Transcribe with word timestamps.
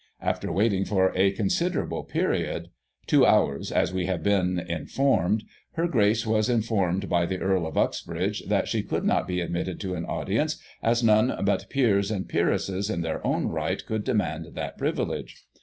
After 0.23 0.51
waiting 0.51 0.83
for 0.83 1.13
a 1.15 1.29
considerable 1.29 2.03
period 2.03 2.69
(two 3.05 3.23
hours, 3.23 3.71
as 3.71 3.93
we 3.93 4.07
have 4.07 4.23
been 4.23 4.57
in 4.57 4.87
formed), 4.87 5.43
her 5.73 5.87
Grace 5.87 6.25
was 6.25 6.49
informed 6.49 7.07
by 7.07 7.27
the 7.27 7.37
Earl 7.37 7.67
of 7.67 7.77
Uxbridge, 7.77 8.41
that 8.47 8.67
she 8.67 8.81
could 8.81 9.03
not 9.05 9.27
be 9.27 9.41
admitted 9.41 9.79
to 9.81 9.93
an 9.93 10.05
audience, 10.07 10.57
as 10.81 11.03
none 11.03 11.39
but 11.45 11.69
Peers 11.69 12.09
cind 12.09 12.29
Peeresses 12.29 12.89
in 12.91 13.01
their 13.01 13.23
own 13.27 13.45
right 13.49 13.85
could 13.85 14.03
demand 14.03 14.55
that 14.55 14.75
privilege. 14.75 15.45